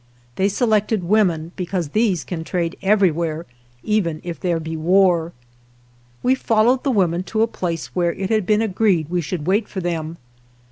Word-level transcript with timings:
They 0.35 0.49
selected 0.49 1.03
women 1.03 1.51
because 1.55 1.89
these 1.89 2.23
can 2.23 2.43
trade 2.43 2.75
everywhere, 2.81 3.45
even 3.83 4.19
if 4.23 4.39
there 4.39 4.59
be 4.59 4.75
war. 4.75 5.31
We 6.23 6.33
followed 6.33 6.83
the 6.83 6.89
women 6.89 7.21
to 7.25 7.43
a 7.43 7.47
place 7.47 7.93
where 7.93 8.13
it 8.13 8.31
had 8.31 8.47
been 8.47 8.63
agreed 8.63 9.11
we 9.11 9.21
should 9.21 9.45
wait 9.45 9.67
for 9.67 9.79
them. 9.79 10.17